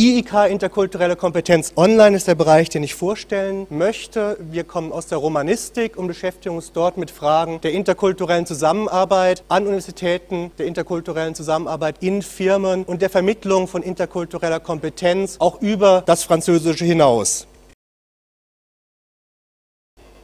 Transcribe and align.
IIK 0.00 0.48
Interkulturelle 0.48 1.16
Kompetenz 1.16 1.72
Online 1.74 2.14
ist 2.14 2.28
der 2.28 2.36
Bereich, 2.36 2.68
den 2.68 2.84
ich 2.84 2.94
vorstellen 2.94 3.66
möchte. 3.68 4.36
Wir 4.38 4.62
kommen 4.62 4.92
aus 4.92 5.08
der 5.08 5.18
Romanistik 5.18 5.96
und 5.96 6.06
beschäftigen 6.06 6.54
uns 6.54 6.70
dort 6.70 6.96
mit 6.98 7.10
Fragen 7.10 7.60
der 7.62 7.72
interkulturellen 7.72 8.46
Zusammenarbeit 8.46 9.42
an 9.48 9.64
Universitäten, 9.64 10.52
der 10.56 10.66
interkulturellen 10.66 11.34
Zusammenarbeit 11.34 11.96
in 11.98 12.22
Firmen 12.22 12.84
und 12.84 13.02
der 13.02 13.10
Vermittlung 13.10 13.66
von 13.66 13.82
interkultureller 13.82 14.60
Kompetenz 14.60 15.34
auch 15.40 15.60
über 15.60 16.04
das 16.06 16.22
Französische 16.22 16.84
hinaus. 16.84 17.47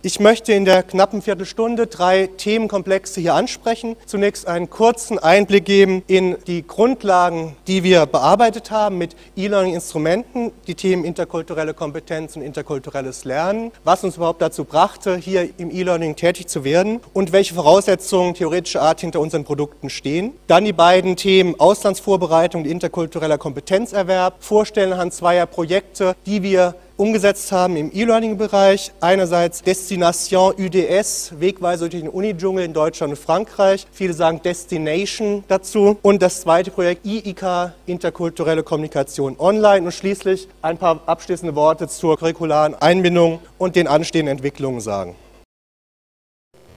Ich 0.06 0.20
möchte 0.20 0.52
in 0.52 0.66
der 0.66 0.82
knappen 0.82 1.22
Viertelstunde 1.22 1.86
drei 1.86 2.26
Themenkomplexe 2.26 3.22
hier 3.22 3.32
ansprechen. 3.32 3.96
Zunächst 4.04 4.46
einen 4.46 4.68
kurzen 4.68 5.18
Einblick 5.18 5.64
geben 5.64 6.02
in 6.06 6.36
die 6.46 6.66
Grundlagen, 6.66 7.56
die 7.66 7.84
wir 7.84 8.04
bearbeitet 8.04 8.70
haben 8.70 8.98
mit 8.98 9.16
E-Learning-Instrumenten, 9.34 10.52
die 10.66 10.74
Themen 10.74 11.06
interkulturelle 11.06 11.72
Kompetenz 11.72 12.36
und 12.36 12.42
interkulturelles 12.42 13.24
Lernen, 13.24 13.72
was 13.82 14.04
uns 14.04 14.18
überhaupt 14.18 14.42
dazu 14.42 14.64
brachte, 14.64 15.16
hier 15.16 15.48
im 15.56 15.70
E-Learning 15.70 16.16
tätig 16.16 16.48
zu 16.48 16.64
werden 16.64 17.00
und 17.14 17.32
welche 17.32 17.54
Voraussetzungen 17.54 18.34
theoretischer 18.34 18.82
Art 18.82 19.00
hinter 19.00 19.20
unseren 19.20 19.44
Produkten 19.44 19.88
stehen. 19.88 20.34
Dann 20.48 20.66
die 20.66 20.74
beiden 20.74 21.16
Themen 21.16 21.58
Auslandsvorbereitung 21.58 22.64
und 22.64 22.68
interkultureller 22.68 23.38
Kompetenzerwerb, 23.38 24.34
vorstellen 24.40 24.92
anhand 24.92 25.14
zweier 25.14 25.46
Projekte, 25.46 26.14
die 26.26 26.42
wir 26.42 26.74
umgesetzt 26.96 27.50
haben 27.52 27.76
im 27.76 27.90
E-Learning-Bereich. 27.92 28.92
Einerseits 29.00 29.62
Destination 29.62 30.54
UDS, 30.58 31.32
Wegweise 31.38 31.88
durch 31.88 32.02
den 32.02 32.10
Uni-Dschungel 32.10 32.64
in 32.64 32.72
Deutschland 32.72 33.12
und 33.12 33.18
Frankreich. 33.18 33.86
Viele 33.92 34.12
sagen 34.12 34.40
Destination 34.42 35.44
dazu. 35.48 35.98
Und 36.02 36.22
das 36.22 36.40
zweite 36.42 36.70
Projekt 36.70 37.04
IIK, 37.04 37.72
interkulturelle 37.86 38.62
Kommunikation 38.62 39.36
online. 39.38 39.86
Und 39.86 39.92
schließlich 39.92 40.48
ein 40.62 40.78
paar 40.78 41.00
abschließende 41.06 41.54
Worte 41.54 41.88
zur 41.88 42.16
curricularen 42.16 42.74
Einbindung 42.74 43.40
und 43.58 43.76
den 43.76 43.88
anstehenden 43.88 44.36
Entwicklungen 44.36 44.80
sagen. 44.80 45.16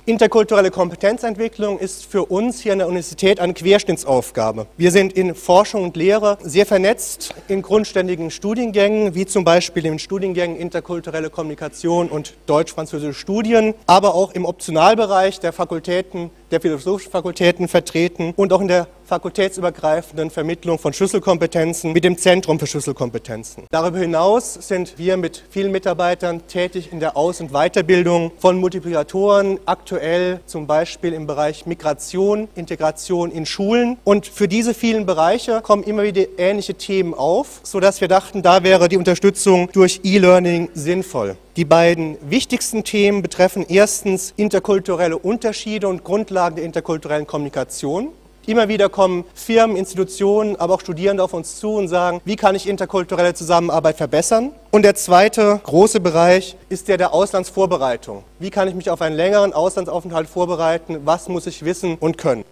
Interkulturelle 0.08 0.72
Kompetenzentwicklung 0.72 1.80
ist 1.80 2.06
für 2.06 2.24
uns 2.24 2.62
hier 2.62 2.72
an 2.72 2.78
der 2.78 2.88
Universität 2.88 3.42
eine 3.42 3.54
Querschnittsaufgabe. 3.54 4.66
Wir 4.78 4.92
sind 4.92 5.12
in 5.12 5.36
Forschung 5.36 5.84
und 5.84 5.98
Lehre 5.98 6.38
sehr 6.42 6.66
vernetzt 6.66 7.36
in 7.50 7.62
grundständigen 7.62 8.32
Studiengängen, 8.32 9.16
wie 9.16 9.26
zum 9.26 9.44
Beispiel 9.44 9.86
in 9.86 10.00
Studiengängen 10.00 10.56
Interkulturelle 10.56 11.30
Kommunikation 11.30 12.08
und 12.08 12.36
Deutsch-Französische 12.46 13.20
Studien, 13.20 13.74
aber 13.86 14.16
auch 14.16 14.32
im 14.32 14.46
Optionalbereich 14.46 15.42
der 15.42 15.52
Fakultäten 15.52 16.30
der 16.52 16.62
philosophischen 16.62 17.12
Fakultäten 17.12 17.68
vertreten 17.68 18.34
und 18.38 18.54
auch 18.54 18.62
in 18.62 18.70
der 18.70 18.88
fakultätsübergreifenden 19.08 20.30
Vermittlung 20.30 20.78
von 20.78 20.92
Schlüsselkompetenzen 20.92 21.94
mit 21.94 22.04
dem 22.04 22.18
Zentrum 22.18 22.60
für 22.60 22.68
Schlüsselkompetenzen. 22.68 23.64
Darüber 23.72 24.00
hinaus 24.00 24.54
sind 24.56 24.96
wir 24.98 25.16
mit 25.16 25.44
vielen 25.50 25.72
Mitarbeitern 25.72 26.46
tätig 26.48 26.92
in 26.92 27.00
der 27.00 27.16
Aus- 27.16 27.40
und 27.40 27.52
Weiterbildung 27.52 28.32
von 28.38 28.60
Multiplikatoren, 28.60 29.60
aktuell 29.66 30.42
zum 30.46 30.68
Beispiel 30.68 31.14
im 31.14 31.26
Bereich 31.26 31.66
Migration, 31.66 32.50
Integration 32.56 33.32
in 33.32 33.46
Schulen. 33.46 33.98
Und 34.04 34.28
für 34.28 34.50
diese 34.50 34.74
vielen 34.74 35.06
Bereiche 35.06 35.62
kommen 35.62 35.84
immer 35.84 36.04
wieder 36.04 36.26
ähnliche 36.38 36.74
Themen 36.74 37.14
auf, 37.14 37.62
sodass 37.64 38.02
wir 38.02 38.10
dachten, 38.10 38.42
da 38.42 38.64
wäre 38.64 38.90
die 38.90 38.98
Unterstützung 38.98 39.70
durch 39.72 40.02
E-Learning 40.04 40.70
sinnvoll. 40.74 41.38
Die 41.56 41.66
beiden 41.66 42.18
wichtigsten 42.30 42.84
Themen 42.84 43.22
betreffen 43.22 43.66
erstens 43.68 44.34
interkulturelle 44.36 45.18
Unterschiede 45.18 45.88
und 45.88 46.04
Grundlagen 46.04 46.58
der 46.58 46.66
interkulturellen 46.66 47.26
Kommunikation. 47.26 48.10
Immer 48.48 48.70
wieder 48.70 48.88
kommen 48.88 49.26
Firmen, 49.34 49.76
Institutionen, 49.76 50.56
aber 50.56 50.76
auch 50.76 50.80
Studierende 50.80 51.22
auf 51.22 51.34
uns 51.34 51.60
zu 51.60 51.74
und 51.76 51.90
sagen, 51.90 52.22
wie 52.24 52.38
kann 52.38 52.56
ich 52.56 52.66
interkulturelle 52.66 53.34
Zusammenarbeit 53.34 53.98
verbessern? 53.98 54.52
Und 54.72 54.84
der 54.84 54.96
zweite 54.96 55.60
große 55.66 56.00
Bereich 56.00 56.56
ist 56.70 56.88
der 56.88 56.96
der 56.96 57.14
Auslandsvorbereitung. 57.14 58.24
Wie 58.40 58.50
kann 58.50 58.70
ich 58.70 58.74
mich 58.74 58.90
auf 58.90 59.02
einen 59.02 59.18
längeren 59.18 59.52
Auslandsaufenthalt 59.52 60.30
vorbereiten? 60.30 61.02
Was 61.04 61.28
muss 61.28 61.46
ich 61.46 61.66
wissen 61.66 61.98
und 62.00 62.18
können? 62.18 62.46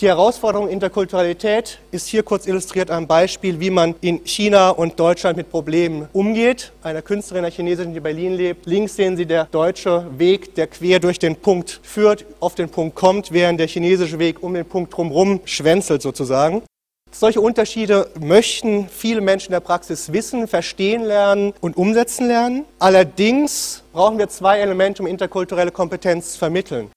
Die 0.00 0.06
Herausforderung 0.06 0.68
Interkulturalität 0.68 1.80
ist 1.90 2.06
hier 2.06 2.22
kurz 2.22 2.46
illustriert 2.46 2.88
am 2.88 3.08
Beispiel, 3.08 3.58
wie 3.58 3.70
man 3.70 3.96
in 4.00 4.24
China 4.24 4.70
und 4.70 5.00
Deutschland 5.00 5.36
mit 5.36 5.50
Problemen 5.50 6.06
umgeht. 6.12 6.70
Einer 6.84 7.02
Künstlerin, 7.02 7.44
einer 7.44 7.52
Chinesin, 7.52 7.90
die 7.90 7.96
in 7.96 8.02
Berlin 8.04 8.34
lebt. 8.34 8.66
Links 8.66 8.94
sehen 8.94 9.16
Sie 9.16 9.26
der 9.26 9.46
deutsche 9.46 10.06
Weg, 10.16 10.54
der 10.54 10.68
quer 10.68 11.00
durch 11.00 11.18
den 11.18 11.34
Punkt 11.34 11.80
führt, 11.82 12.24
auf 12.38 12.54
den 12.54 12.68
Punkt 12.68 12.94
kommt, 12.94 13.32
während 13.32 13.58
der 13.58 13.66
chinesische 13.66 14.20
Weg 14.20 14.40
um 14.40 14.54
den 14.54 14.66
Punkt 14.66 14.96
drumherum 14.96 15.40
schwänzelt 15.44 16.00
sozusagen. 16.00 16.62
Solche 17.10 17.40
Unterschiede 17.40 18.08
möchten 18.20 18.88
viele 18.88 19.20
Menschen 19.20 19.48
in 19.48 19.54
der 19.54 19.60
Praxis 19.60 20.12
wissen, 20.12 20.46
verstehen 20.46 21.02
lernen 21.02 21.54
und 21.60 21.76
umsetzen 21.76 22.28
lernen. 22.28 22.66
Allerdings 22.78 23.82
brauchen 23.92 24.16
wir 24.18 24.28
zwei 24.28 24.60
Elemente, 24.60 25.02
um 25.02 25.08
interkulturelle 25.08 25.72
Kompetenz 25.72 26.34
zu 26.34 26.38
vermitteln. 26.38 26.88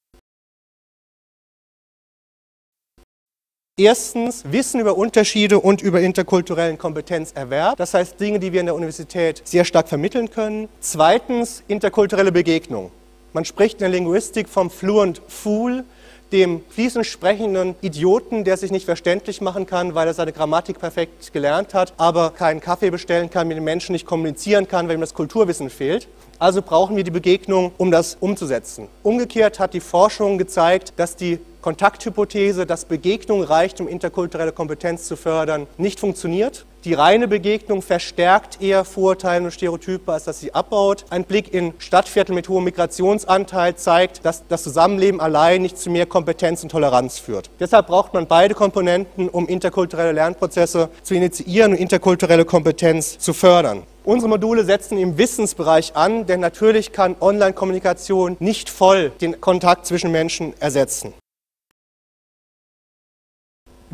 Erstens 3.78 4.44
Wissen 4.52 4.80
über 4.80 4.98
Unterschiede 4.98 5.58
und 5.58 5.80
über 5.80 6.02
interkulturellen 6.02 6.76
Kompetenzerwerb, 6.76 7.78
das 7.78 7.94
heißt 7.94 8.20
Dinge, 8.20 8.38
die 8.38 8.52
wir 8.52 8.60
in 8.60 8.66
der 8.66 8.74
Universität 8.74 9.40
sehr 9.46 9.64
stark 9.64 9.88
vermitteln 9.88 10.28
können. 10.28 10.68
Zweitens 10.80 11.64
interkulturelle 11.68 12.32
Begegnung. 12.32 12.92
Man 13.32 13.46
spricht 13.46 13.76
in 13.76 13.78
der 13.78 13.88
Linguistik 13.88 14.50
vom 14.50 14.68
Fluent 14.68 15.22
Fool, 15.26 15.84
dem 16.32 16.62
fließend 16.70 17.06
sprechenden 17.06 17.74
Idioten, 17.80 18.44
der 18.44 18.56
sich 18.56 18.70
nicht 18.70 18.86
verständlich 18.86 19.40
machen 19.40 19.66
kann, 19.66 19.94
weil 19.94 20.06
er 20.06 20.14
seine 20.14 20.32
Grammatik 20.32 20.78
perfekt 20.78 21.32
gelernt 21.32 21.74
hat, 21.74 21.92
aber 21.98 22.30
keinen 22.30 22.60
Kaffee 22.60 22.90
bestellen 22.90 23.30
kann, 23.30 23.48
mit 23.48 23.56
den 23.56 23.64
Menschen 23.64 23.92
nicht 23.92 24.06
kommunizieren 24.06 24.66
kann, 24.66 24.88
weil 24.88 24.96
ihm 24.96 25.00
das 25.00 25.14
Kulturwissen 25.14 25.70
fehlt. 25.70 26.08
Also 26.38 26.62
brauchen 26.62 26.96
wir 26.96 27.04
die 27.04 27.10
Begegnung, 27.10 27.72
um 27.78 27.90
das 27.90 28.16
umzusetzen. 28.18 28.88
Umgekehrt 29.02 29.60
hat 29.60 29.74
die 29.74 29.80
Forschung 29.80 30.38
gezeigt, 30.38 30.94
dass 30.96 31.14
die 31.14 31.38
Kontakthypothese, 31.60 32.66
dass 32.66 32.84
Begegnung 32.84 33.44
reicht, 33.44 33.80
um 33.80 33.86
interkulturelle 33.86 34.52
Kompetenz 34.52 35.04
zu 35.06 35.16
fördern, 35.16 35.68
nicht 35.78 36.00
funktioniert. 36.00 36.66
Die 36.84 36.94
reine 36.94 37.28
Begegnung 37.28 37.80
verstärkt 37.80 38.60
eher 38.60 38.84
Vorurteile 38.84 39.44
und 39.44 39.52
Stereotype, 39.52 40.12
als 40.12 40.24
dass 40.24 40.40
sie 40.40 40.52
abbaut. 40.52 41.04
Ein 41.10 41.22
Blick 41.22 41.54
in 41.54 41.74
Stadtviertel 41.78 42.34
mit 42.34 42.48
hohem 42.48 42.64
Migrationsanteil 42.64 43.76
zeigt, 43.76 44.24
dass 44.24 44.42
das 44.48 44.64
Zusammenleben 44.64 45.20
allein 45.20 45.62
nicht 45.62 45.78
zu 45.78 45.90
mehr 45.90 46.06
Kompetenz 46.06 46.64
und 46.64 46.70
Toleranz 46.70 47.20
führt. 47.20 47.50
Deshalb 47.60 47.86
braucht 47.86 48.14
man 48.14 48.26
beide 48.26 48.54
Komponenten, 48.54 49.28
um 49.28 49.46
interkulturelle 49.46 50.10
Lernprozesse 50.10 50.88
zu 51.04 51.14
initiieren 51.14 51.70
und 51.70 51.78
interkulturelle 51.78 52.44
Kompetenz 52.44 53.16
zu 53.16 53.32
fördern. 53.32 53.84
Unsere 54.02 54.28
Module 54.28 54.64
setzen 54.64 54.98
im 54.98 55.18
Wissensbereich 55.18 55.94
an, 55.94 56.26
denn 56.26 56.40
natürlich 56.40 56.90
kann 56.90 57.14
Online-Kommunikation 57.20 58.36
nicht 58.40 58.68
voll 58.68 59.12
den 59.20 59.40
Kontakt 59.40 59.86
zwischen 59.86 60.10
Menschen 60.10 60.52
ersetzen. 60.58 61.14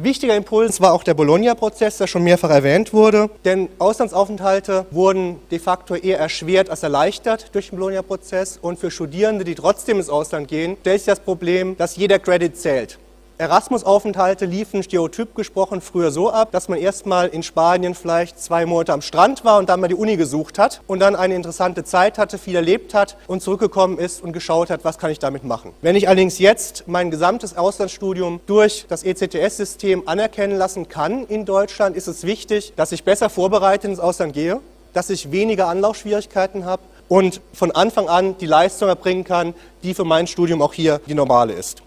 Wichtiger 0.00 0.36
Impuls 0.36 0.80
war 0.80 0.92
auch 0.92 1.02
der 1.02 1.14
Bologna-Prozess, 1.14 1.98
der 1.98 2.06
schon 2.06 2.22
mehrfach 2.22 2.50
erwähnt 2.50 2.92
wurde, 2.92 3.30
denn 3.44 3.68
Auslandsaufenthalte 3.80 4.86
wurden 4.92 5.40
de 5.50 5.58
facto 5.58 5.96
eher 5.96 6.20
erschwert 6.20 6.70
als 6.70 6.84
erleichtert 6.84 7.52
durch 7.52 7.70
den 7.70 7.80
Bologna-Prozess 7.80 8.60
und 8.62 8.78
für 8.78 8.92
Studierende, 8.92 9.42
die 9.42 9.56
trotzdem 9.56 9.96
ins 9.96 10.08
Ausland 10.08 10.46
gehen, 10.46 10.76
stellt 10.82 11.00
sich 11.00 11.06
das 11.06 11.18
Problem, 11.18 11.76
dass 11.76 11.96
jeder 11.96 12.20
Credit 12.20 12.56
zählt. 12.56 12.96
Erasmus-Aufenthalte 13.40 14.46
liefen 14.46 14.82
stereotyp 14.82 15.36
gesprochen 15.36 15.80
früher 15.80 16.10
so 16.10 16.28
ab, 16.28 16.50
dass 16.50 16.68
man 16.68 16.76
erstmal 16.76 17.28
in 17.28 17.44
Spanien 17.44 17.94
vielleicht 17.94 18.40
zwei 18.40 18.66
Monate 18.66 18.92
am 18.92 19.00
Strand 19.00 19.44
war 19.44 19.58
und 19.58 19.68
dann 19.68 19.78
mal 19.78 19.86
die 19.86 19.94
Uni 19.94 20.16
gesucht 20.16 20.58
hat 20.58 20.80
und 20.88 20.98
dann 20.98 21.14
eine 21.14 21.36
interessante 21.36 21.84
Zeit 21.84 22.18
hatte, 22.18 22.36
viel 22.36 22.56
erlebt 22.56 22.94
hat 22.94 23.16
und 23.28 23.40
zurückgekommen 23.40 23.96
ist 23.96 24.24
und 24.24 24.32
geschaut 24.32 24.70
hat, 24.70 24.84
was 24.84 24.98
kann 24.98 25.12
ich 25.12 25.20
damit 25.20 25.44
machen. 25.44 25.72
Wenn 25.82 25.94
ich 25.94 26.08
allerdings 26.08 26.40
jetzt 26.40 26.88
mein 26.88 27.12
gesamtes 27.12 27.56
Auslandsstudium 27.56 28.40
durch 28.46 28.86
das 28.88 29.04
ECTS-System 29.04 30.08
anerkennen 30.08 30.58
lassen 30.58 30.88
kann 30.88 31.24
in 31.26 31.44
Deutschland, 31.44 31.94
ist 31.96 32.08
es 32.08 32.24
wichtig, 32.24 32.72
dass 32.74 32.90
ich 32.90 33.04
besser 33.04 33.30
vorbereitet 33.30 33.88
ins 33.88 34.00
Ausland 34.00 34.32
gehe, 34.32 34.58
dass 34.94 35.10
ich 35.10 35.30
weniger 35.30 35.68
Anlaufschwierigkeiten 35.68 36.64
habe 36.64 36.82
und 37.06 37.40
von 37.52 37.70
Anfang 37.70 38.08
an 38.08 38.36
die 38.38 38.46
Leistung 38.46 38.88
erbringen 38.88 39.22
kann, 39.22 39.54
die 39.84 39.94
für 39.94 40.04
mein 40.04 40.26
Studium 40.26 40.60
auch 40.60 40.72
hier 40.72 41.00
die 41.06 41.14
normale 41.14 41.52
ist. 41.52 41.82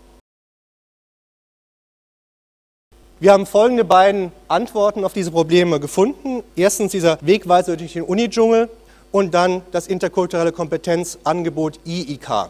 Wir 3.21 3.33
haben 3.33 3.45
folgende 3.45 3.83
beiden 3.83 4.31
Antworten 4.47 5.05
auf 5.05 5.13
diese 5.13 5.29
Probleme 5.29 5.79
gefunden. 5.79 6.41
Erstens 6.55 6.91
dieser 6.91 7.19
Wegweiser 7.21 7.77
durch 7.77 7.93
den 7.93 8.01
Uni-Dschungel 8.01 8.67
und 9.11 9.35
dann 9.35 9.61
das 9.71 9.85
interkulturelle 9.85 10.51
Kompetenzangebot 10.51 11.79
IIK. 11.85 12.49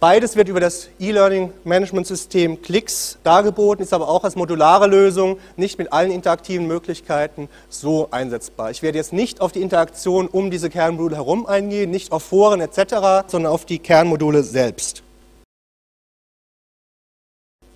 Beides 0.00 0.34
wird 0.34 0.48
über 0.48 0.58
das 0.58 0.88
E-Learning-Management-System 0.98 2.62
Klicks 2.62 3.18
dargeboten, 3.22 3.84
ist 3.84 3.94
aber 3.94 4.08
auch 4.08 4.24
als 4.24 4.34
modulare 4.34 4.88
Lösung, 4.88 5.38
nicht 5.56 5.78
mit 5.78 5.92
allen 5.92 6.10
interaktiven 6.10 6.66
Möglichkeiten 6.66 7.48
so 7.68 8.08
einsetzbar. 8.10 8.72
Ich 8.72 8.82
werde 8.82 8.98
jetzt 8.98 9.12
nicht 9.12 9.40
auf 9.40 9.52
die 9.52 9.62
Interaktion 9.62 10.26
um 10.26 10.50
diese 10.50 10.68
Kernmodule 10.68 11.14
herum 11.14 11.46
eingehen, 11.46 11.92
nicht 11.92 12.10
auf 12.10 12.24
Foren 12.24 12.60
etc., 12.60 13.28
sondern 13.28 13.52
auf 13.52 13.66
die 13.66 13.78
Kernmodule 13.78 14.42
selbst. 14.42 15.04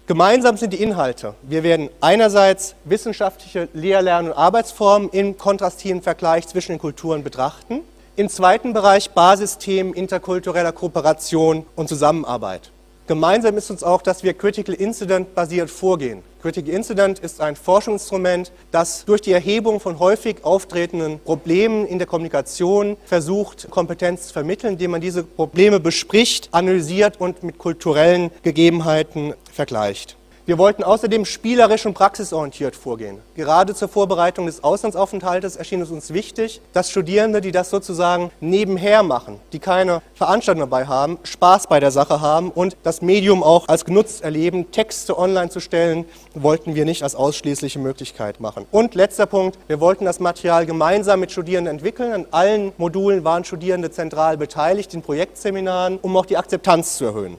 Gemeinsam 0.08 0.56
sind 0.56 0.72
die 0.72 0.82
Inhalte. 0.82 1.34
Wir 1.42 1.62
werden 1.62 1.88
einerseits 2.00 2.74
wissenschaftliche 2.84 3.68
Lehr-, 3.72 4.02
Lern- 4.02 4.26
und 4.26 4.32
Arbeitsformen 4.32 5.08
im 5.10 5.38
kontrastiven 5.38 6.02
Vergleich 6.02 6.48
zwischen 6.48 6.72
den 6.72 6.80
Kulturen 6.80 7.22
betrachten. 7.22 7.82
Im 8.16 8.28
zweiten 8.28 8.72
Bereich 8.72 9.10
Basisthemen 9.12 9.94
interkultureller 9.94 10.72
Kooperation 10.72 11.64
und 11.76 11.88
Zusammenarbeit. 11.88 12.71
Gemeinsam 13.08 13.56
ist 13.56 13.68
uns 13.68 13.82
auch, 13.82 14.00
dass 14.00 14.22
wir 14.22 14.32
Critical 14.32 14.76
Incident 14.76 15.34
basiert 15.34 15.70
vorgehen. 15.70 16.22
Critical 16.40 16.72
Incident 16.72 17.18
ist 17.18 17.40
ein 17.40 17.56
Forschungsinstrument, 17.56 18.52
das 18.70 19.04
durch 19.04 19.20
die 19.20 19.32
Erhebung 19.32 19.80
von 19.80 19.98
häufig 19.98 20.44
auftretenden 20.44 21.18
Problemen 21.18 21.84
in 21.86 21.98
der 21.98 22.06
Kommunikation 22.06 22.96
versucht, 23.04 23.68
Kompetenz 23.70 24.28
zu 24.28 24.32
vermitteln, 24.32 24.74
indem 24.74 24.92
man 24.92 25.00
diese 25.00 25.24
Probleme 25.24 25.80
bespricht, 25.80 26.48
analysiert 26.52 27.20
und 27.20 27.42
mit 27.42 27.58
kulturellen 27.58 28.30
Gegebenheiten 28.42 29.34
vergleicht. 29.52 30.16
Wir 30.44 30.58
wollten 30.58 30.82
außerdem 30.82 31.24
spielerisch 31.24 31.86
und 31.86 31.94
praxisorientiert 31.94 32.74
vorgehen. 32.74 33.20
Gerade 33.36 33.76
zur 33.76 33.86
Vorbereitung 33.86 34.46
des 34.46 34.64
Auslandsaufenthaltes 34.64 35.54
erschien 35.54 35.80
es 35.82 35.92
uns 35.92 36.12
wichtig, 36.12 36.60
dass 36.72 36.90
Studierende, 36.90 37.40
die 37.40 37.52
das 37.52 37.70
sozusagen 37.70 38.32
nebenher 38.40 39.04
machen, 39.04 39.38
die 39.52 39.60
keine 39.60 40.02
Veranstaltung 40.14 40.62
dabei 40.62 40.86
haben, 40.86 41.20
Spaß 41.22 41.68
bei 41.68 41.78
der 41.78 41.92
Sache 41.92 42.20
haben 42.20 42.50
und 42.50 42.76
das 42.82 43.02
Medium 43.02 43.44
auch 43.44 43.68
als 43.68 43.84
genutzt 43.84 44.24
erleben, 44.24 44.72
Texte 44.72 45.16
online 45.16 45.48
zu 45.48 45.60
stellen, 45.60 46.06
wollten 46.34 46.74
wir 46.74 46.86
nicht 46.86 47.04
als 47.04 47.14
ausschließliche 47.14 47.78
Möglichkeit 47.78 48.40
machen. 48.40 48.66
Und 48.72 48.96
letzter 48.96 49.26
Punkt, 49.26 49.56
wir 49.68 49.78
wollten 49.78 50.06
das 50.06 50.18
Material 50.18 50.66
gemeinsam 50.66 51.20
mit 51.20 51.30
Studierenden 51.30 51.76
entwickeln. 51.76 52.12
An 52.12 52.26
allen 52.32 52.72
Modulen 52.78 53.22
waren 53.22 53.44
Studierende 53.44 53.92
zentral 53.92 54.36
beteiligt 54.36 54.92
in 54.92 55.02
Projektseminaren, 55.02 56.00
um 56.02 56.16
auch 56.16 56.26
die 56.26 56.36
Akzeptanz 56.36 56.96
zu 56.96 57.04
erhöhen. 57.04 57.38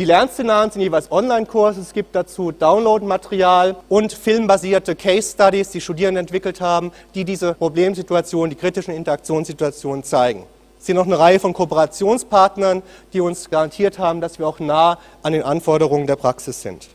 Die 0.00 0.06
Lernszenarien 0.06 0.70
sind 0.70 0.80
jeweils 0.80 1.12
Online-Kurse, 1.12 1.82
es 1.82 1.92
gibt 1.92 2.14
dazu 2.14 2.52
Download-Material 2.52 3.76
und 3.90 4.14
filmbasierte 4.14 4.96
Case 4.96 5.32
Studies, 5.32 5.72
die 5.72 5.80
Studierende 5.82 6.20
entwickelt 6.20 6.62
haben, 6.62 6.90
die 7.14 7.26
diese 7.26 7.52
Problemsituationen, 7.52 8.48
die 8.48 8.56
kritischen 8.56 8.94
Interaktionssituationen 8.94 10.02
zeigen. 10.02 10.46
Es 10.78 10.86
sind 10.86 10.96
noch 10.96 11.04
eine 11.04 11.18
Reihe 11.18 11.38
von 11.38 11.52
Kooperationspartnern, 11.52 12.82
die 13.12 13.20
uns 13.20 13.50
garantiert 13.50 13.98
haben, 13.98 14.22
dass 14.22 14.38
wir 14.38 14.48
auch 14.48 14.58
nah 14.58 14.98
an 15.22 15.34
den 15.34 15.42
Anforderungen 15.42 16.06
der 16.06 16.16
Praxis 16.16 16.62
sind. 16.62 16.88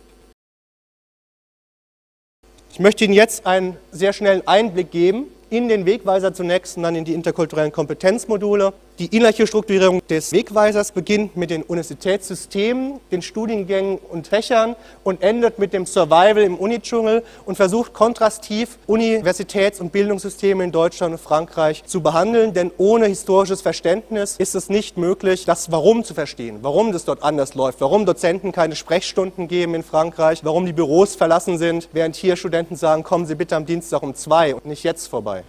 Ich 2.71 2.79
möchte 2.79 3.05
Ihnen 3.05 3.13
jetzt 3.13 3.45
einen 3.45 3.77
sehr 3.91 4.13
schnellen 4.13 4.47
Einblick 4.47 4.89
geben 4.89 5.27
in 5.55 5.69
den 5.69 5.85
Wegweiser 5.85 6.33
zunächst 6.33 6.77
und 6.77 6.83
dann 6.83 6.95
in 6.95 7.05
die 7.05 7.13
interkulturellen 7.13 7.71
Kompetenzmodule. 7.71 8.73
Die 8.97 9.13
inhaltliche 9.13 9.47
Strukturierung 9.47 10.01
des 10.07 10.31
Wegweisers 10.31 10.93
beginnt 10.93 11.35
mit 11.35 11.49
den 11.49 11.63
Universitätssystemen, 11.63 13.01
den 13.11 13.21
Studiengängen 13.21 13.97
und 13.97 14.27
Fächern 14.27 14.77
und 15.03 15.21
endet 15.21 15.59
mit 15.59 15.73
dem 15.73 15.85
Survival 15.85 16.43
im 16.43 16.55
Unidschungel 16.55 17.23
und 17.45 17.55
versucht 17.55 17.93
kontrastiv 17.93 18.77
Universitäts- 18.87 19.81
und 19.81 19.91
Bildungssysteme 19.91 20.63
in 20.63 20.71
Deutschland 20.71 21.13
und 21.13 21.19
Frankreich 21.19 21.83
zu 21.85 22.01
behandeln, 22.01 22.53
denn 22.53 22.71
ohne 22.77 23.07
historisches 23.07 23.61
Verständnis 23.61 24.35
ist 24.37 24.55
es 24.55 24.69
nicht 24.69 24.97
möglich, 24.97 25.45
das 25.45 25.71
Warum 25.71 26.03
zu 26.03 26.13
verstehen, 26.13 26.59
warum 26.61 26.91
das 26.91 27.05
dort 27.05 27.21
anders 27.21 27.53
läuft, 27.55 27.81
warum 27.81 28.05
Dozenten 28.05 28.51
keine 28.51 28.75
Sprechstunden 28.75 29.47
geben 29.47 29.75
in 29.75 29.83
Frankreich, 29.83 30.39
warum 30.43 30.65
die 30.65 30.73
Büros 30.73 31.15
verlassen 31.15 31.57
sind, 31.57 31.89
während 31.91 32.15
hier 32.15 32.35
Studenten 32.35 32.75
sagen, 32.75 33.03
kommen 33.03 33.25
Sie 33.25 33.35
bitte 33.35 33.55
am 33.55 33.65
Dienstag 33.65 34.03
um 34.03 34.15
zwei 34.15 34.53
und 34.55 34.65
nicht 34.65 34.83
jetzt 34.83 35.07
vorbei. 35.07 35.44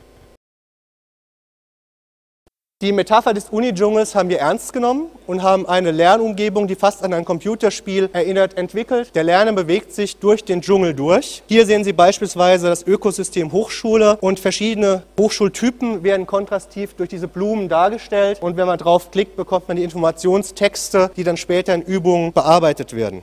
Die 2.83 2.93
Metapher 2.93 3.33
des 3.33 3.49
Unidschungels 3.49 4.15
haben 4.15 4.29
wir 4.29 4.39
ernst 4.39 4.75
genommen 4.75 5.07
und 5.27 5.43
haben 5.43 5.67
eine 5.67 5.93
Lernumgebung, 5.93 6.69
die 6.69 6.75
fast 6.75 7.03
an 7.03 7.15
ein 7.15 7.25
Computerspiel 7.25 8.11
erinnert, 8.13 8.59
entwickelt. 8.59 9.15
Der 9.15 9.25
Lerner 9.25 9.55
bewegt 9.55 9.95
sich 9.95 10.19
durch 10.19 10.45
den 10.45 10.61
Dschungel 10.61 10.93
durch. 10.93 11.43
Hier 11.49 11.65
sehen 11.65 11.85
Sie 11.85 11.95
beispielsweise 11.95 12.67
das 12.67 12.87
Ökosystem 12.87 13.51
Hochschule 13.51 14.19
und 14.21 14.41
verschiedene 14.41 15.05
Hochschultypen 15.19 16.03
werden 16.03 16.27
kontrastiv 16.27 16.93
durch 16.93 17.09
diese 17.09 17.29
Blumen 17.29 17.71
dargestellt. 17.71 18.43
Und 18.43 18.59
wenn 18.59 18.67
man 18.67 18.77
drauf 18.77 19.11
klickt, 19.11 19.37
bekommt 19.37 19.69
man 19.69 19.79
die 19.79 19.83
Informationstexte, 19.83 21.13
die 21.17 21.25
dann 21.25 21.39
später 21.39 21.73
in 21.73 21.81
Übungen 21.81 22.35
bearbeitet 22.35 22.95
werden. 22.95 23.23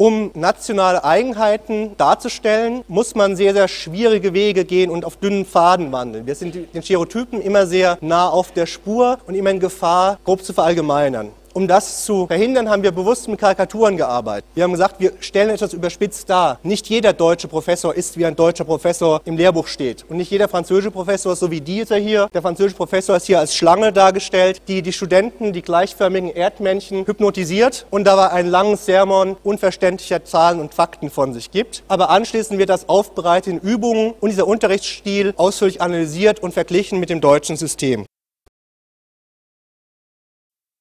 Um 0.00 0.30
nationale 0.34 1.02
Eigenheiten 1.02 1.96
darzustellen, 1.96 2.84
muss 2.86 3.16
man 3.16 3.34
sehr, 3.34 3.52
sehr 3.52 3.66
schwierige 3.66 4.32
Wege 4.32 4.64
gehen 4.64 4.90
und 4.90 5.04
auf 5.04 5.16
dünnen 5.16 5.44
Pfaden 5.44 5.90
wandeln. 5.90 6.24
Wir 6.24 6.36
sind 6.36 6.54
den 6.72 6.82
Stereotypen 6.84 7.42
immer 7.42 7.66
sehr 7.66 7.98
nah 8.00 8.28
auf 8.28 8.52
der 8.52 8.66
Spur 8.66 9.18
und 9.26 9.34
immer 9.34 9.50
in 9.50 9.58
Gefahr, 9.58 10.20
grob 10.24 10.44
zu 10.44 10.52
verallgemeinern. 10.52 11.32
Um 11.54 11.66
das 11.66 12.04
zu 12.04 12.26
verhindern, 12.26 12.68
haben 12.68 12.82
wir 12.82 12.92
bewusst 12.92 13.28
mit 13.28 13.40
Karikaturen 13.40 13.96
gearbeitet. 13.96 14.44
Wir 14.54 14.64
haben 14.64 14.72
gesagt, 14.72 15.00
wir 15.00 15.12
stellen 15.20 15.50
etwas 15.50 15.72
überspitzt 15.72 16.28
dar. 16.30 16.58
Nicht 16.62 16.88
jeder 16.88 17.12
deutsche 17.12 17.48
Professor 17.48 17.94
ist, 17.94 18.16
wie 18.16 18.26
ein 18.26 18.36
deutscher 18.36 18.64
Professor 18.64 19.20
im 19.24 19.36
Lehrbuch 19.36 19.66
steht. 19.66 20.04
Und 20.08 20.18
nicht 20.18 20.30
jeder 20.30 20.48
französische 20.48 20.90
Professor 20.90 21.32
ist 21.32 21.40
so 21.40 21.50
wie 21.50 21.60
dieser 21.60 21.96
hier. 21.96 22.28
Der 22.32 22.42
französische 22.42 22.76
Professor 22.76 23.16
ist 23.16 23.26
hier 23.26 23.38
als 23.38 23.54
Schlange 23.54 23.92
dargestellt, 23.92 24.62
die 24.68 24.82
die 24.82 24.92
Studenten, 24.92 25.52
die 25.52 25.62
gleichförmigen 25.62 26.30
Erdmännchen, 26.30 27.06
hypnotisiert 27.06 27.86
und 27.90 28.04
dabei 28.04 28.30
ein 28.30 28.46
langes 28.46 28.86
Sermon 28.86 29.36
unverständlicher 29.42 30.24
Zahlen 30.24 30.60
und 30.60 30.74
Fakten 30.74 31.10
von 31.10 31.34
sich 31.34 31.50
gibt. 31.50 31.82
Aber 31.88 32.10
anschließend 32.10 32.58
wird 32.58 32.68
das 32.68 32.88
aufbereitet 32.88 33.52
in 33.54 33.58
Übungen 33.60 34.14
und 34.20 34.30
dieser 34.30 34.46
Unterrichtsstil 34.46 35.34
ausführlich 35.36 35.80
analysiert 35.80 36.40
und 36.40 36.52
verglichen 36.52 37.00
mit 37.00 37.10
dem 37.10 37.20
deutschen 37.20 37.56
System. 37.56 38.04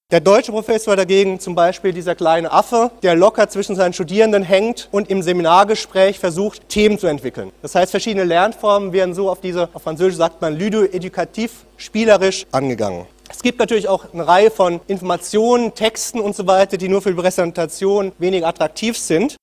Der 0.09 0.21
deutsche 0.21 0.53
Professor 0.53 0.95
dagegen, 0.95 1.37
zum 1.37 1.53
Beispiel 1.53 1.91
dieser 1.91 2.15
kleine 2.15 2.49
Affe, 2.49 2.91
der 3.03 3.13
locker 3.13 3.49
zwischen 3.49 3.75
seinen 3.75 3.91
Studierenden 3.91 4.41
hängt 4.41 4.87
und 4.93 5.09
im 5.09 5.21
Seminargespräch 5.21 6.17
versucht, 6.17 6.69
Themen 6.69 6.97
zu 6.97 7.07
entwickeln. 7.07 7.51
Das 7.61 7.75
heißt, 7.75 7.91
verschiedene 7.91 8.23
Lernformen 8.23 8.93
werden 8.93 9.13
so 9.13 9.29
auf 9.29 9.41
diese, 9.41 9.67
auf 9.73 9.83
Französisch 9.83 10.15
sagt 10.15 10.41
man, 10.41 10.57
ludo-edukativ, 10.57 11.65
spielerisch 11.75 12.45
angegangen. 12.53 13.05
Es 13.29 13.41
gibt 13.41 13.59
natürlich 13.59 13.89
auch 13.89 14.05
eine 14.13 14.25
Reihe 14.25 14.49
von 14.49 14.79
Informationen, 14.87 15.73
Texten 15.73 16.21
und 16.21 16.37
so 16.37 16.47
weiter, 16.47 16.77
die 16.77 16.87
nur 16.87 17.01
für 17.01 17.09
die 17.09 17.21
Präsentation 17.21 18.13
weniger 18.17 18.47
attraktiv 18.47 18.97
sind 18.97 19.35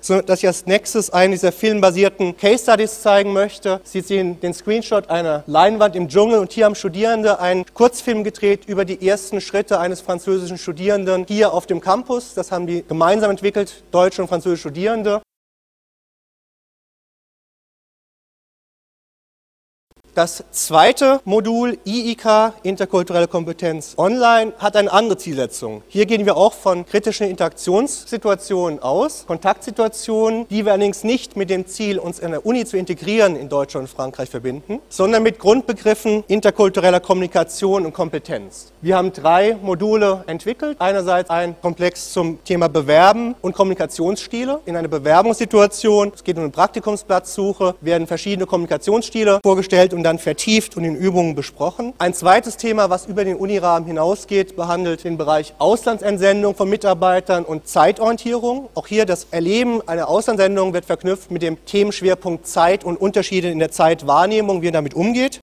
so 0.00 0.20
dass 0.22 0.38
ich 0.38 0.46
als 0.46 0.64
nächstes 0.66 1.10
einen 1.10 1.32
dieser 1.32 1.50
filmbasierten 1.50 2.36
Case 2.36 2.62
Studies 2.62 3.02
zeigen 3.02 3.32
möchte. 3.32 3.80
Sie 3.82 4.00
sehen 4.00 4.40
den 4.40 4.54
Screenshot 4.54 5.10
einer 5.10 5.42
Leinwand 5.46 5.96
im 5.96 6.08
Dschungel 6.08 6.38
und 6.38 6.52
hier 6.52 6.66
haben 6.66 6.76
Studierende 6.76 7.40
einen 7.40 7.64
Kurzfilm 7.74 8.22
gedreht 8.22 8.64
über 8.66 8.84
die 8.84 9.06
ersten 9.06 9.40
Schritte 9.40 9.80
eines 9.80 10.00
französischen 10.00 10.56
Studierenden 10.56 11.26
hier 11.26 11.52
auf 11.52 11.66
dem 11.66 11.80
Campus. 11.80 12.34
Das 12.34 12.52
haben 12.52 12.66
die 12.66 12.84
gemeinsam 12.86 13.32
entwickelt, 13.32 13.82
deutsche 13.90 14.22
und 14.22 14.28
französische 14.28 14.60
Studierende. 14.60 15.20
Das 20.18 20.42
zweite 20.50 21.20
Modul 21.24 21.78
IIK, 21.86 22.54
interkulturelle 22.64 23.28
Kompetenz 23.28 23.94
online, 23.96 24.52
hat 24.58 24.74
eine 24.74 24.90
andere 24.90 25.16
Zielsetzung. 25.16 25.84
Hier 25.86 26.06
gehen 26.06 26.26
wir 26.26 26.36
auch 26.36 26.54
von 26.54 26.84
kritischen 26.84 27.28
Interaktionssituationen 27.28 28.80
aus, 28.80 29.26
Kontaktsituationen, 29.28 30.48
die 30.48 30.64
wir 30.64 30.72
allerdings 30.72 31.04
nicht 31.04 31.36
mit 31.36 31.50
dem 31.50 31.68
Ziel, 31.68 32.00
uns 32.00 32.18
in 32.18 32.32
der 32.32 32.44
Uni 32.44 32.64
zu 32.64 32.76
integrieren 32.76 33.36
in 33.36 33.48
Deutschland 33.48 33.88
und 33.88 33.94
Frankreich 33.94 34.28
verbinden, 34.28 34.80
sondern 34.88 35.22
mit 35.22 35.38
Grundbegriffen 35.38 36.24
interkultureller 36.26 36.98
Kommunikation 36.98 37.86
und 37.86 37.92
Kompetenz. 37.92 38.72
Wir 38.80 38.96
haben 38.96 39.12
drei 39.12 39.56
Module 39.62 40.24
entwickelt. 40.26 40.80
Einerseits 40.80 41.30
ein 41.30 41.54
Komplex 41.60 42.12
zum 42.12 42.42
Thema 42.42 42.68
Bewerben 42.68 43.36
und 43.40 43.54
Kommunikationsstile. 43.54 44.62
In 44.66 44.74
einer 44.74 44.88
Bewerbungssituation, 44.88 46.10
es 46.12 46.24
geht 46.24 46.38
um 46.38 46.42
eine 46.42 46.50
Praktikumsplatzsuche, 46.50 47.76
werden 47.80 48.08
verschiedene 48.08 48.46
Kommunikationsstile 48.46 49.38
vorgestellt 49.44 49.94
und 49.94 50.07
dann 50.08 50.18
vertieft 50.18 50.76
und 50.76 50.84
in 50.84 50.96
Übungen 50.96 51.34
besprochen. 51.34 51.92
Ein 51.98 52.14
zweites 52.14 52.56
Thema, 52.56 52.88
was 52.88 53.06
über 53.06 53.24
den 53.24 53.36
Unirahmen 53.36 53.86
hinausgeht, 53.86 54.56
behandelt 54.56 55.04
den 55.04 55.18
Bereich 55.18 55.52
Auslandsentsendung 55.58 56.54
von 56.54 56.70
Mitarbeitern 56.70 57.44
und 57.44 57.68
Zeitorientierung. 57.68 58.70
Auch 58.74 58.86
hier 58.86 59.04
das 59.04 59.26
Erleben 59.30 59.86
einer 59.86 60.08
Auslandssendung 60.08 60.72
wird 60.72 60.86
verknüpft 60.86 61.30
mit 61.30 61.42
dem 61.42 61.62
Themenschwerpunkt 61.66 62.46
Zeit 62.46 62.84
und 62.84 62.98
Unterschiede 62.98 63.50
in 63.50 63.58
der 63.58 63.70
Zeitwahrnehmung, 63.70 64.62
wie 64.62 64.68
er 64.68 64.72
damit 64.72 64.94
umgeht. 64.94 65.40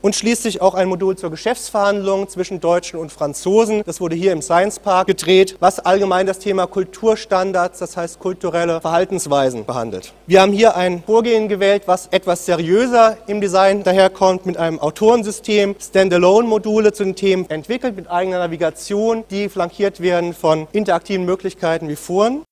Und 0.00 0.14
schließlich 0.14 0.62
auch 0.62 0.74
ein 0.74 0.88
Modul 0.88 1.16
zur 1.16 1.30
Geschäftsverhandlung 1.30 2.28
zwischen 2.28 2.60
Deutschen 2.60 3.00
und 3.00 3.10
Franzosen. 3.10 3.82
Das 3.84 4.00
wurde 4.00 4.14
hier 4.14 4.32
im 4.32 4.42
Science 4.42 4.78
Park 4.78 5.08
gedreht, 5.08 5.56
was 5.58 5.80
allgemein 5.80 6.26
das 6.26 6.38
Thema 6.38 6.66
Kulturstandards, 6.66 7.80
das 7.80 7.96
heißt 7.96 8.20
kulturelle 8.20 8.80
Verhaltensweisen 8.80 9.64
behandelt. 9.64 10.12
Wir 10.28 10.40
haben 10.40 10.52
hier 10.52 10.76
ein 10.76 11.02
Vorgehen 11.04 11.48
gewählt, 11.48 11.82
was 11.86 12.06
etwas 12.12 12.46
seriöser 12.46 13.16
im 13.26 13.40
Design 13.40 13.82
daherkommt, 13.82 14.46
mit 14.46 14.56
einem 14.56 14.78
Autorensystem, 14.78 15.74
Standalone-Module 15.80 16.92
zu 16.92 17.02
den 17.02 17.16
Themen 17.16 17.50
entwickelt, 17.50 17.96
mit 17.96 18.08
eigener 18.08 18.38
Navigation, 18.38 19.24
die 19.30 19.48
flankiert 19.48 20.00
werden 20.00 20.32
von 20.32 20.68
interaktiven 20.72 21.24
Möglichkeiten 21.24 21.88
wie 21.88 21.96
Foren. 21.96 22.44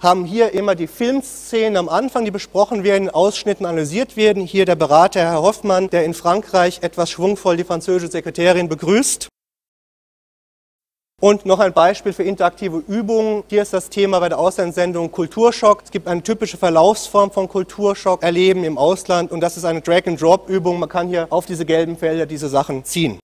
Haben 0.00 0.24
hier 0.24 0.52
immer 0.52 0.74
die 0.74 0.86
Filmszenen 0.86 1.76
am 1.76 1.88
Anfang, 1.88 2.24
die 2.24 2.30
besprochen 2.30 2.84
werden, 2.84 3.10
Ausschnitten 3.10 3.66
analysiert 3.66 4.16
werden. 4.16 4.44
Hier 4.44 4.64
der 4.64 4.76
Berater 4.76 5.20
Herr 5.20 5.42
Hoffmann, 5.42 5.90
der 5.90 6.04
in 6.04 6.14
Frankreich 6.14 6.80
etwas 6.82 7.10
schwungvoll 7.10 7.56
die 7.56 7.64
französische 7.64 8.12
Sekretärin 8.12 8.68
begrüßt. 8.68 9.28
Und 11.20 11.46
noch 11.46 11.58
ein 11.58 11.72
Beispiel 11.72 12.12
für 12.12 12.22
interaktive 12.22 12.80
Übungen. 12.86 13.42
Hier 13.48 13.62
ist 13.62 13.72
das 13.72 13.90
Thema 13.90 14.20
bei 14.20 14.28
der 14.28 14.38
Auslandssendung 14.38 15.10
Kulturschock. 15.10 15.82
Es 15.84 15.90
gibt 15.90 16.06
eine 16.06 16.22
typische 16.22 16.56
Verlaufsform 16.56 17.32
von 17.32 17.48
Kulturschock 17.48 18.22
erleben 18.22 18.62
im 18.62 18.78
Ausland 18.78 19.32
und 19.32 19.40
das 19.40 19.56
ist 19.56 19.64
eine 19.64 19.80
Drag-and-Drop-Übung. 19.80 20.78
Man 20.78 20.88
kann 20.88 21.08
hier 21.08 21.26
auf 21.30 21.44
diese 21.44 21.64
gelben 21.64 21.96
Felder 21.96 22.24
diese 22.24 22.48
Sachen 22.48 22.84
ziehen. 22.84 23.18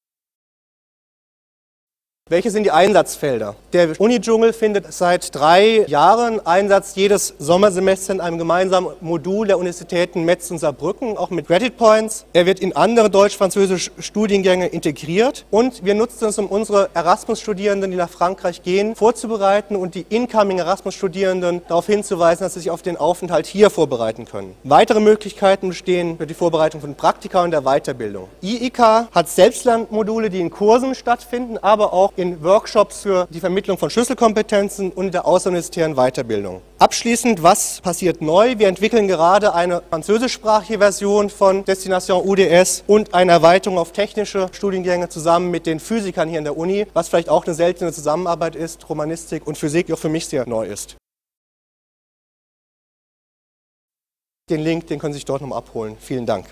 Welche 2.30 2.50
sind 2.50 2.62
die 2.62 2.70
Einsatzfelder? 2.70 3.54
Der 3.74 4.00
Unidschungel 4.00 4.54
findet 4.54 4.90
seit 4.94 5.34
drei 5.34 5.84
Jahren 5.88 6.40
Einsatz 6.46 6.94
jedes 6.94 7.34
Sommersemester 7.38 8.14
in 8.14 8.22
einem 8.22 8.38
gemeinsamen 8.38 8.94
Modul 9.02 9.46
der 9.46 9.58
Universitäten 9.58 10.24
Metz 10.24 10.50
und 10.50 10.56
Saarbrücken, 10.56 11.18
auch 11.18 11.28
mit 11.28 11.48
Credit 11.48 11.76
Points. 11.76 12.24
Er 12.32 12.46
wird 12.46 12.60
in 12.60 12.74
andere 12.74 13.10
deutsch-französische 13.10 13.90
Studiengänge 13.98 14.68
integriert 14.68 15.44
und 15.50 15.84
wir 15.84 15.94
nutzen 15.94 16.26
es, 16.26 16.38
um 16.38 16.46
unsere 16.46 16.88
Erasmus-Studierenden, 16.94 17.90
die 17.90 17.98
nach 17.98 18.08
Frankreich 18.08 18.62
gehen, 18.62 18.96
vorzubereiten 18.96 19.76
und 19.76 19.94
die 19.94 20.06
incoming 20.08 20.60
Erasmus-Studierenden 20.60 21.60
darauf 21.68 21.84
hinzuweisen, 21.84 22.42
dass 22.42 22.54
sie 22.54 22.60
sich 22.60 22.70
auf 22.70 22.80
den 22.80 22.96
Aufenthalt 22.96 23.46
hier 23.46 23.68
vorbereiten 23.68 24.24
können. 24.24 24.54
Weitere 24.64 25.00
Möglichkeiten 25.00 25.68
bestehen 25.68 26.16
für 26.16 26.26
die 26.26 26.32
Vorbereitung 26.32 26.80
von 26.80 26.94
Praktika 26.94 27.44
und 27.44 27.50
der 27.50 27.64
Weiterbildung. 27.64 28.28
IIK 28.42 28.78
hat 29.14 29.28
Selbstlernmodule, 29.28 30.30
die 30.30 30.40
in 30.40 30.48
Kursen 30.48 30.94
stattfinden, 30.94 31.58
aber 31.58 31.92
auch 31.92 32.13
in 32.16 32.42
Workshops 32.42 33.02
für 33.02 33.26
die 33.30 33.40
Vermittlung 33.40 33.78
von 33.78 33.90
Schlüsselkompetenzen 33.90 34.92
und 34.92 35.12
der 35.12 35.26
außeruniversitären 35.26 35.94
Weiterbildung. 35.94 36.62
Abschließend, 36.78 37.42
was 37.42 37.80
passiert 37.80 38.20
neu? 38.20 38.58
Wir 38.58 38.68
entwickeln 38.68 39.08
gerade 39.08 39.54
eine 39.54 39.82
französischsprachige 39.90 40.78
Version 40.78 41.30
von 41.30 41.64
Destination 41.64 42.26
UDS 42.26 42.84
und 42.86 43.14
eine 43.14 43.32
Erweiterung 43.32 43.78
auf 43.78 43.92
technische 43.92 44.48
Studiengänge 44.52 45.08
zusammen 45.08 45.50
mit 45.50 45.66
den 45.66 45.80
Physikern 45.80 46.28
hier 46.28 46.38
in 46.38 46.44
der 46.44 46.56
Uni, 46.56 46.86
was 46.94 47.08
vielleicht 47.08 47.28
auch 47.28 47.44
eine 47.44 47.54
seltene 47.54 47.92
Zusammenarbeit 47.92 48.56
ist, 48.56 48.88
Romanistik 48.88 49.46
und 49.46 49.58
Physik, 49.58 49.86
die 49.86 49.92
auch 49.92 49.98
für 49.98 50.08
mich 50.08 50.26
sehr 50.26 50.48
neu 50.48 50.66
ist. 50.66 50.96
Den 54.50 54.60
Link, 54.60 54.88
den 54.88 54.98
können 54.98 55.14
Sie 55.14 55.18
sich 55.18 55.24
dort 55.24 55.40
nochmal 55.40 55.58
abholen. 55.58 55.96
Vielen 55.98 56.26
Dank. 56.26 56.46